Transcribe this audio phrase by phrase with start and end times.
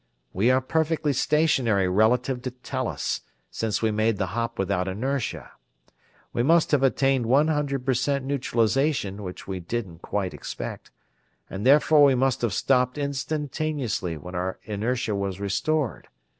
[0.33, 5.51] "We are perfectly stationary relative to Tellus, since we made the hop without inertia.
[6.33, 10.89] We must have attained one hundred percent neutralization, which we didn't quite expect,
[11.51, 16.07] and therefore we must have stopped instantaneously when our inertia was restored.